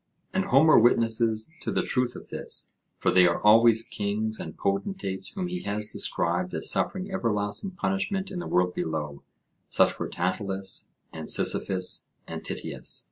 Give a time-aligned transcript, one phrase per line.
[0.33, 5.29] And Homer witnesses to the truth of this; for they are always kings and potentates
[5.33, 9.21] whom he has described as suffering everlasting punishment in the world below:
[9.67, 12.99] such were Tantalus and Sisyphus and Tityus.